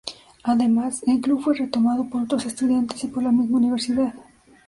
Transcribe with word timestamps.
Además, 0.41 1.03
el 1.05 1.21
club 1.21 1.43
fue 1.43 1.53
retomado 1.55 2.09
por 2.09 2.23
otros 2.23 2.47
estudiantes 2.47 3.03
y 3.03 3.07
por 3.09 3.21
la 3.21 3.31
misma 3.31 3.59
Universidad. 3.59 4.15